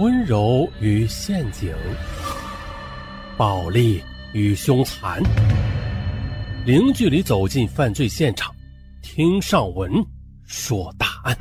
[0.00, 1.76] 温柔与陷阱，
[3.36, 5.22] 暴力与凶残，
[6.64, 8.50] 零距离走进犯罪现场，
[9.02, 9.92] 听上文
[10.42, 11.36] 说大案。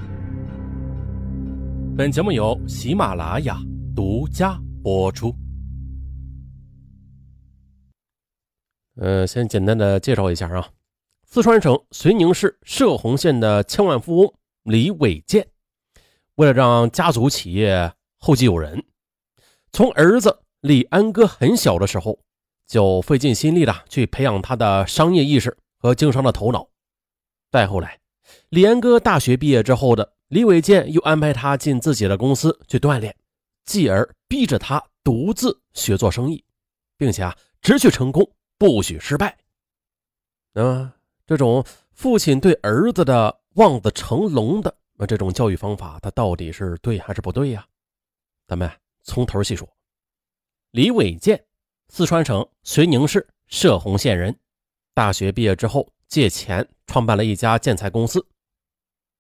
[1.98, 3.58] 本节目由喜马拉雅
[3.96, 5.34] 独家播出。
[8.98, 10.68] 呃，先简单的介绍一下啊，
[11.24, 14.34] 四川省遂宁市射洪县的千万富翁
[14.64, 15.48] 李伟建，
[16.36, 17.90] 为了让家族企业。
[18.20, 18.86] 后继有人，
[19.72, 22.20] 从儿子李安哥很小的时候，
[22.68, 26.68] 就费尽心力的去培养他的商业意识和经商的头脑。
[27.50, 28.00] 再后来，
[28.50, 33.16] 李安哥大学毕业之后的李伟建又安排他进自己的公司去锻炼，
[33.66, 36.44] 继而逼着他独自学做生意，
[36.98, 39.38] 并且啊，只许成功，不许失败。
[40.54, 40.92] 那
[41.26, 41.64] 这种
[41.94, 47.66] 父亲对儿子的望子成龙的那这种教育方法，他到底是对还是不对呀？
[48.50, 48.68] 咱们
[49.04, 49.70] 从头细说。
[50.72, 51.46] 李伟建，
[51.90, 54.36] 四川省遂宁市射洪县人。
[54.96, 58.26] 大学毕业之后，借钱创办了一家建材公司。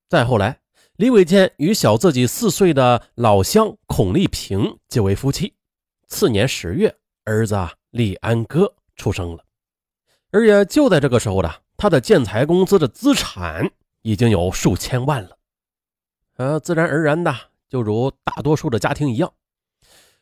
[0.07, 0.59] 再后来，
[0.95, 5.53] 李伟建与小自己四岁的老乡孔丽萍结为夫妻。
[6.07, 7.55] 次年十月，儿子
[7.91, 9.45] 李安哥出生了。
[10.31, 15.37] 而也就在这个时候呢，他的建材公司的资产已经有数千万了。
[16.37, 17.31] 呃，自然而然的。
[17.69, 19.31] 就如大多数的家庭一样，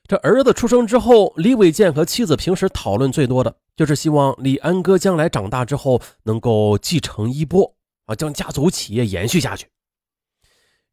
[0.07, 7.75] 这儿子出生之后，李伟建和妻子平时讨论最多的就是希望李安哥将来长大之后能够继承衣钵
[8.05, 9.67] 啊，将家族企业延续下去。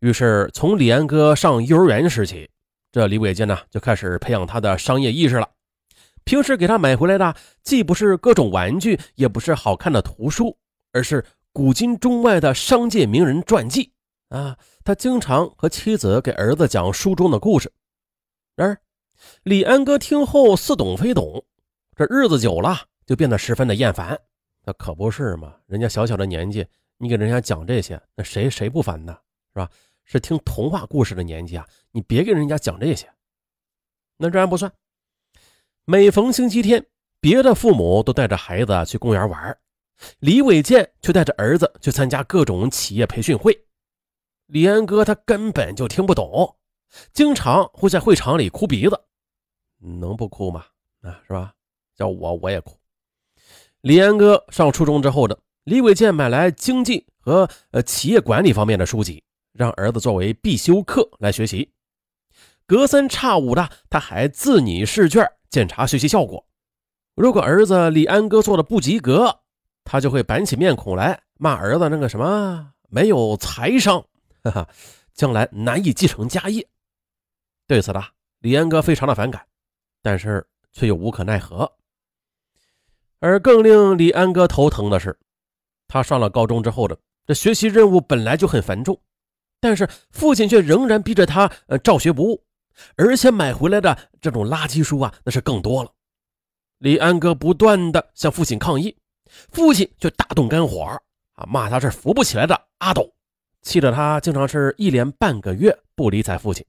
[0.00, 2.48] 于是，从李安哥上幼儿园时起，
[2.92, 5.48] 这李伟建呢就开始培养他的商业意识了。
[6.24, 10.56] 平时给他买回来的，既不是各种玩具，也不是好看的图书，
[10.92, 13.92] 而是古今中外的商界名人传记。
[14.30, 17.72] 啊，他经常和妻子给儿子讲书中的故事。
[18.54, 18.78] 然而，
[19.42, 21.42] 李安哥听后似懂非懂，
[21.96, 22.76] 这日子久了
[23.06, 24.18] 就变得十分的厌烦。
[24.62, 26.66] 那可不是嘛，人家小小的年纪，
[26.98, 29.16] 你给人家讲这些，那谁谁不烦呢？
[29.54, 29.70] 是吧？
[30.04, 33.10] 是听童话故事的年纪啊，你别给人家讲这些。
[34.18, 34.70] 那这还不算，
[35.86, 36.84] 每逢星期天，
[37.20, 39.58] 别的父母都带着孩子去公园玩，
[40.18, 43.58] 李伟建却带着儿子去参加各种企业培训会。
[44.46, 46.56] 李安哥他根本就听不懂，
[47.12, 49.00] 经常会在会场里哭鼻子，
[49.78, 50.66] 能不哭吗？
[51.00, 51.52] 啊，是吧？
[51.96, 52.76] 叫我我也哭。
[53.80, 59.22] 李安哥上初中之后的李伟健买来经济和呃企业管理方面的书籍，
[59.52, 61.70] 让儿子作为必修课来学习。
[62.66, 66.46] 隔三差五的他还自拟试卷检查学习效果。
[67.14, 69.40] 如果儿子李安哥做的不及格，
[69.84, 74.04] 他就会板起面孔来骂儿子那个什么没有财商。
[74.44, 74.68] 哈哈，
[75.14, 76.66] 将来难以继承家业。
[77.66, 78.02] 对此呢，
[78.40, 79.44] 李安哥非常的反感，
[80.02, 81.70] 但是却又无可奈何。
[83.20, 85.18] 而更令李安哥头疼的是，
[85.88, 89.00] 他上了高中之后的这学习任务本来就很繁重，
[89.60, 92.44] 但是父亲却仍然逼着他呃照学不误，
[92.96, 95.90] 而且买回来的这种垃圾书啊，那是更多了。
[96.78, 98.94] 李安哥不断的向父亲抗议，
[99.50, 100.82] 父亲却大动肝火
[101.32, 103.10] 啊，骂他是扶不起来的阿斗。
[103.64, 106.64] 气得他经常是一连半个月不理睬父亲。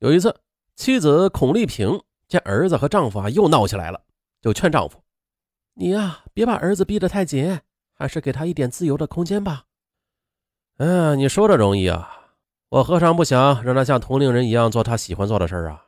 [0.00, 0.34] 有一次，
[0.76, 4.02] 妻子孔丽萍见儿子和丈夫啊又闹起来了，
[4.42, 5.02] 就劝丈夫
[5.74, 7.60] ：“你呀，别把儿子逼得太紧，
[7.94, 9.64] 还是给他一点自由的空间吧。”
[10.78, 12.34] 嗯，你说的容易啊，
[12.68, 15.86] 我何尝不想让他像同龄人一样做他喜欢做的事啊？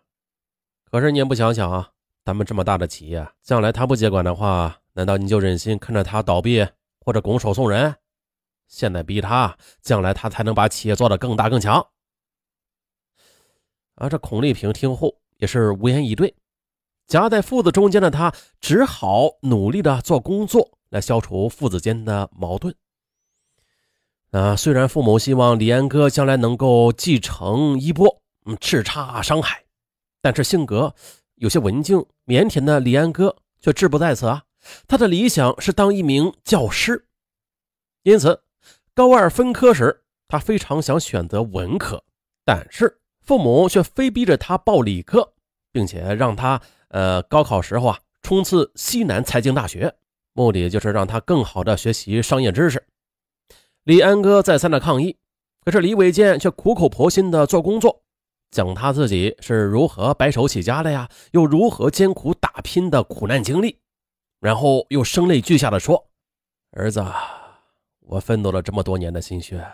[0.91, 1.91] 可是你也不想想啊，
[2.25, 6.65] 咱们这么大的企业，将来他不接管的话，难道你就忍心看着他倒闭
[7.01, 7.97] 或者拱手送人？
[8.73, 11.87] 现在逼他，将来他才能把企业做得更大更强。
[13.97, 16.35] 啊，这孔丽萍听后也是无言以对。
[17.07, 22.75] 夹在父子中间的他，只好努力的做工作来消除父子间的矛盾。
[24.31, 29.63] 啊，虽然父母希望李安哥将来能够继承衣钵，嗯，叱咤商海，
[30.23, 30.95] 但是性格
[31.35, 34.45] 有些文静腼腆的李安哥却志不在此啊。
[34.89, 37.07] 他的理想是当一名教师，
[38.05, 38.43] 因此。
[38.95, 42.05] 高二分科时，他非常想选择文科，
[42.45, 45.33] 但是父母却非逼着他报理科，
[45.73, 49.95] 并且让他呃高考时候啊冲刺西南财经大学，
[50.35, 52.87] 目的就是让他更好的学习商业知识。
[53.85, 55.17] 李安哥再三的抗议，
[55.65, 58.03] 可是李伟健却苦口婆心的做工作，
[58.51, 63.79] 讲他自己是如何白手起家的呀，又如何艰苦打拼的苦难经历，
[64.39, 66.11] 然后又声泪俱下的说
[66.77, 67.03] ：“儿子。”
[68.03, 69.67] 我奋斗了这么多年的心血，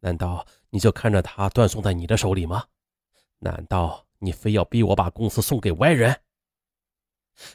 [0.00, 2.64] 难道你就看着他断送在你的手里吗？
[3.38, 6.20] 难道你非要逼我把公司送给外人？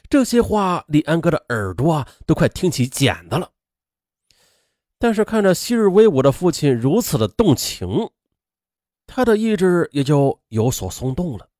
[0.08, 3.52] 这些话，李安哥的耳朵啊都快听起茧子了。
[4.98, 8.10] 但是看着昔日威武的父亲如此的动情，
[9.06, 11.50] 他的意志也就有所松动了。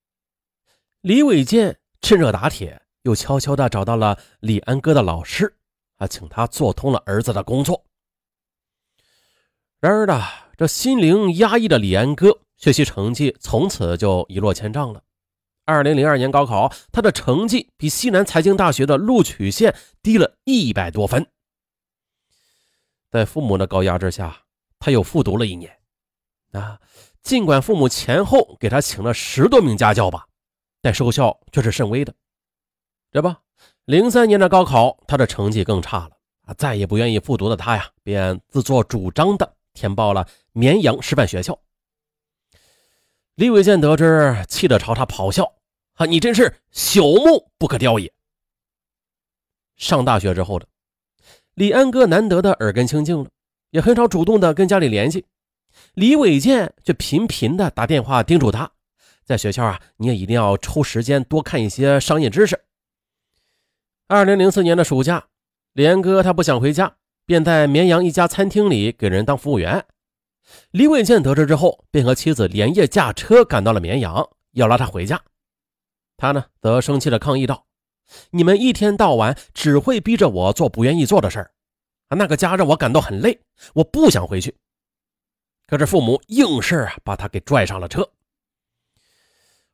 [1.03, 5.55] 李伟健趁热打铁，又悄悄地找到了李安哥的老师，
[5.99, 7.85] 啊，请他做通了儿子的工作。
[9.81, 10.23] 然而呢，
[10.56, 15.02] 这心灵压抑的李安哥学习成绩从此就一落千丈了。
[15.64, 21.26] 二零零二年高考，他的成绩比西南财经大学的录取线低了一百多分。
[23.11, 24.44] 在父母的高压之下，
[24.78, 25.76] 他又复读了一年。
[26.52, 26.81] 啊，
[27.23, 30.26] 尽管父母前后给他请了十多名家教吧，
[30.81, 32.14] 但收效却是甚微的。
[33.11, 33.34] 这不，
[33.84, 36.11] 零三年的高考，他的成绩更差了。
[36.43, 41.56] 啊，再也不愿意复读的他呀，便自作主张的填报了绵阳师范学校。
[43.37, 45.52] 李伟健得知，气得朝他咆哮。
[45.94, 46.05] 啊！
[46.05, 48.12] 你真是朽木不可雕也。
[49.76, 50.67] 上大学之后的
[51.55, 53.31] 李安哥难得的耳根清净了，
[53.70, 55.25] 也很少主动的跟家里联系。
[55.94, 58.70] 李伟健却频频的打电话叮嘱他，
[59.25, 62.62] 在学校啊，你也一定要抽时间多看一些商业知识。
[64.06, 65.28] 二零零四年的暑假，
[65.73, 66.96] 李安哥他不想回家，
[67.26, 69.84] 便在绵阳一家餐厅里给人当服务员。
[70.70, 75.20] 李伟健得知之后，便和妻子连夜驾车赶到了绵阳，要拉他回家。
[76.17, 77.67] 他呢，则生气的抗议道
[78.31, 81.50] ：“你们一天到晚只会逼着我做不愿意做的事儿，
[82.08, 83.40] 啊，那个家让我感到很累，
[83.75, 84.56] 我不想回去。”
[85.67, 88.08] 可是父母硬是啊，把他给拽上了车。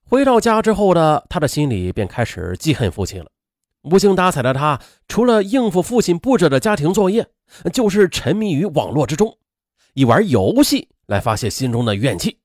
[0.05, 3.31] 回到家之后的他的心里便开始记恨父亲了。
[3.83, 7.29] 无精打采的他，除了应付父亲布置的家庭作业，
[7.73, 9.39] 就是沉迷于网络之中，
[9.95, 12.39] 以玩游戏来发泄心中的怨气。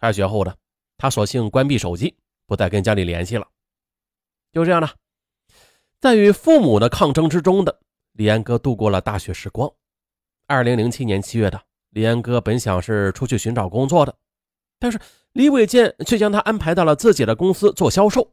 [0.00, 0.56] 开学后的
[0.96, 2.16] 他，索性关闭手机。
[2.46, 3.46] 不再跟家里联系了，
[4.54, 4.88] 就这样呢，
[6.00, 7.80] 在与父母的抗争之中的
[8.12, 9.70] 李安哥度过了大学时光。
[10.46, 14.16] 二零零七年七月的李安哥本想是出去寻找工作的，
[14.78, 14.98] 但是
[15.32, 18.32] 李伟健却将他安排到了自己的公司做销售。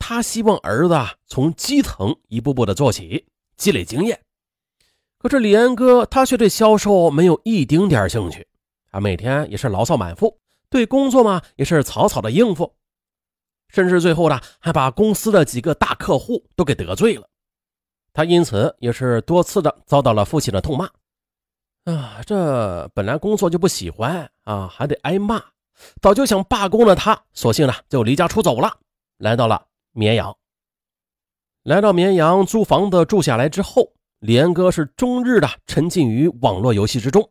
[0.00, 0.98] 他希望儿子
[1.28, 3.24] 从基层一步步的做起，
[3.56, 4.20] 积累经验。
[5.18, 8.48] 可是李安哥他却对销售没有一丁点兴趣，
[8.90, 12.74] 他每天也是牢骚满腹，对工作嘛也是草草的应付。
[13.68, 17.28] 甚至最后呢，还把公司的几个大客户都给得罪了。
[18.12, 20.90] 他因此也是多次的遭到了父亲的痛骂。
[21.84, 25.40] 啊，这本来工作就不喜欢啊，还得挨骂，
[26.02, 28.76] 早就想罢工的他，索性呢就离家出走了，
[29.18, 30.36] 来到了绵阳。
[31.62, 37.30] 来到绵阳租房子住下来之后，李安哥是终日的沉浸于网络游戏之中，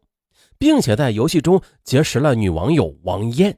[0.58, 3.58] 并且在游戏中结识了女网友王嫣。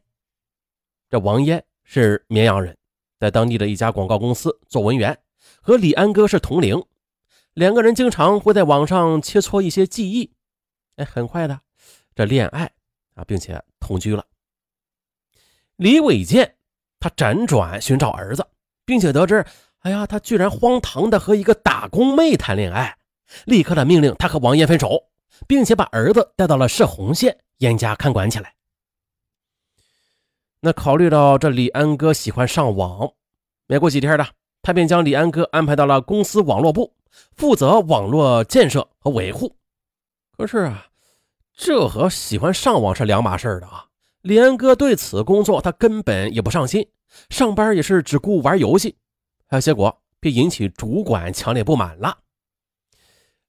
[1.10, 1.64] 这王嫣。
[1.84, 2.78] 是绵阳人，
[3.20, 5.22] 在当地的一家广告公司做文员，
[5.62, 6.82] 和李安哥是同龄，
[7.54, 10.32] 两个人经常会在网上切磋一些技艺。
[10.96, 11.60] 哎，很快的，
[12.16, 12.72] 这恋爱
[13.16, 14.26] 啊，并且同居了。
[15.76, 16.56] 李伟健
[16.98, 18.48] 他辗转寻找儿子，
[18.86, 19.46] 并且得知，
[19.80, 22.98] 哎呀，他居然荒唐的和一个打工妹谈恋爱，
[23.46, 25.10] 立刻的命令他和王艳分手，
[25.48, 28.54] 并且把儿子带到了射洪县严加看管起来。
[30.60, 33.12] 那考虑到这李安哥喜欢上网，
[33.66, 34.28] 没过几天的，
[34.62, 36.94] 他便将李安哥安排到了公司网络部，
[37.36, 39.56] 负责网络建设和维护。
[40.38, 40.86] 可是啊，
[41.56, 43.88] 这和喜欢上网是两码事的啊！
[44.22, 46.88] 李安哥对此工作他根本也不上心，
[47.30, 48.98] 上班也是只顾玩游戏，
[49.48, 52.20] 啊，结果便引起主管强烈不满了。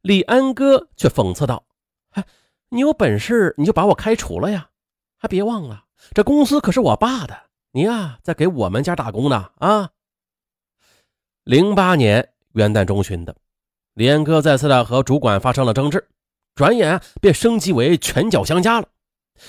[0.00, 1.64] 李安哥却讽刺道
[2.10, 2.26] ：“哎，
[2.70, 4.70] 你有本事你就把我开除了呀！
[5.16, 9.90] 还别忘了。”这公司可是我爸的，你呀在给我们家打工呢啊！
[11.44, 13.36] 零八年元旦中旬的，
[13.94, 16.08] 李安哥再次的和主管发生了争执，
[16.56, 18.88] 转眼便升级为拳脚相加了，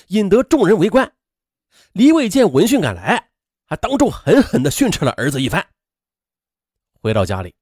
[0.10, 1.12] 引得众人围观。
[1.94, 3.32] 李伟健闻讯赶来，
[3.74, 5.66] 还当众狠狠的训斥了儿子一番。
[7.02, 7.56] 回到家里，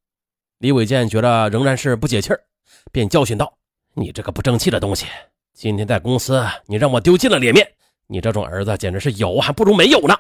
[0.58, 2.44] 李伟健觉得仍然是不解气儿，
[2.92, 3.58] 便教训道
[3.96, 5.06] ：“你这个不争气的东西，
[5.54, 7.76] 今天在公司你让我丢尽了脸面。”
[8.08, 10.14] 你这种儿子简直是有还不如没有呢！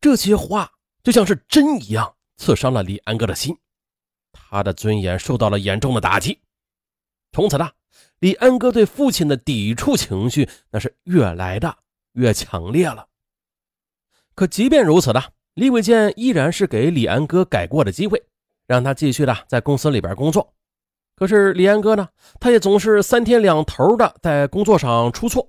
[0.00, 0.68] 这些话
[1.04, 3.56] 就像是针一样刺伤了李安哥的心，
[4.32, 6.40] 他的尊严受到了严重的打击。
[7.30, 7.70] 从此呢，
[8.18, 11.78] 李安哥对父亲的抵触情绪那是越来的
[12.14, 13.06] 越强烈了。
[14.34, 15.22] 可即便如此呢，
[15.54, 18.22] 李伟健依然是给李安哥改过的机会，
[18.66, 20.54] 让他继续的在公司里边工作。
[21.16, 22.08] 可是李安哥呢，
[22.40, 25.48] 他也总是三天两头的在工作上出错。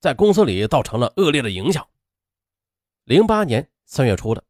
[0.00, 1.86] 在公司里造成了恶劣的影响，
[3.04, 4.42] 零八年三月初的，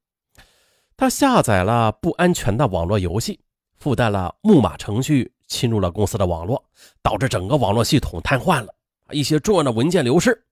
[0.96, 3.40] 他下载了不安全的网络游戏，
[3.76, 6.64] 附带了木马程序，侵入了公司的网络，
[7.02, 8.72] 导致整个网络系统瘫痪了，
[9.10, 10.44] 一些重要的文件流失。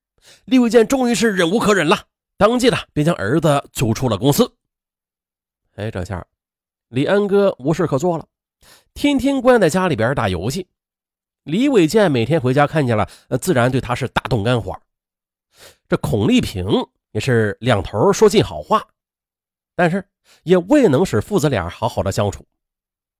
[0.46, 1.96] 李伟健终于是忍无可忍了，
[2.38, 4.50] 当即呢便将儿子逐出了公司。
[5.74, 6.26] 哎，这下
[6.88, 8.26] 李安哥无事可做了，
[8.94, 10.66] 天天关在家里边打游戏。
[11.42, 13.06] 李伟健每天回家看见了，
[13.38, 14.80] 自然对他是大动肝火。
[15.86, 16.64] 这孔丽萍。
[17.12, 18.86] 也是两头说尽好话，
[19.74, 20.06] 但是
[20.42, 22.46] 也未能使父子俩好好的相处，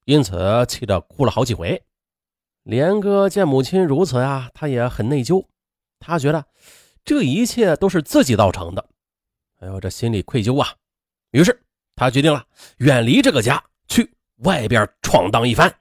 [0.05, 1.83] 因此气得哭了好几回。
[2.65, 5.47] 连哥见母亲如此啊，他也很内疚，
[5.99, 6.45] 他觉得
[7.03, 8.91] 这一切都是自己造成的，
[9.59, 10.75] 哎呦，这心里愧疚啊。
[11.33, 11.61] 于是
[11.97, 12.47] 他决定了
[12.79, 15.73] 远离这个家，去外边闯荡一番。